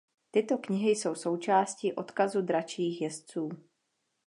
Tyto 0.31 0.57
knihy 0.57 0.89
jsou 0.89 1.15
součástí 1.15 1.93
Odkazu 1.93 2.41
Dračích 2.41 3.01
jezdců. 3.01 3.49